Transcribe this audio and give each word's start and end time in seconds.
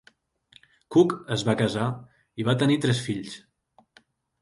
Cook 0.95 1.13
es 1.37 1.45
va 1.51 1.55
casar 1.61 1.91
i 2.45 2.49
va 2.51 2.59
tenir 2.65 2.81
tres 2.87 3.07
fills. 3.11 3.41